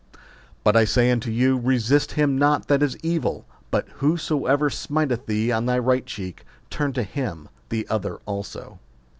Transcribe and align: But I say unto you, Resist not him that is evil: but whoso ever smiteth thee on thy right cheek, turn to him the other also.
But 0.63 0.75
I 0.75 0.83
say 0.83 1.11
unto 1.11 1.29
you, 1.29 1.59
Resist 1.59 2.17
not 2.17 2.17
him 2.17 2.37
that 2.69 2.81
is 2.81 2.97
evil: 3.03 3.45
but 3.69 3.87
whoso 3.97 4.47
ever 4.47 4.67
smiteth 4.67 5.27
thee 5.27 5.51
on 5.51 5.67
thy 5.67 5.77
right 5.77 6.07
cheek, 6.07 6.43
turn 6.71 6.91
to 6.93 7.03
him 7.03 7.49
the 7.69 7.87
other 7.87 8.15
also. 8.25 8.79